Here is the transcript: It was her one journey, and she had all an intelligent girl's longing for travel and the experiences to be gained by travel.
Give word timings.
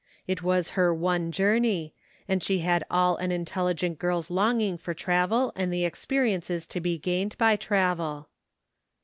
It 0.25 0.41
was 0.41 0.71
her 0.71 0.91
one 0.91 1.31
journey, 1.31 1.93
and 2.27 2.41
she 2.41 2.61
had 2.61 2.83
all 2.89 3.17
an 3.17 3.31
intelligent 3.31 3.99
girl's 3.99 4.31
longing 4.31 4.79
for 4.79 4.95
travel 4.95 5.53
and 5.55 5.71
the 5.71 5.85
experiences 5.85 6.65
to 6.73 6.79
be 6.79 6.97
gained 6.97 7.37
by 7.37 7.55
travel. 7.55 8.27